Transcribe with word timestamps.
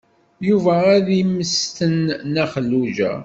Yuba 0.47 0.73
ad 0.95 1.07
immesten 1.21 1.97
Nna 2.25 2.45
Xelluǧa. 2.51 3.13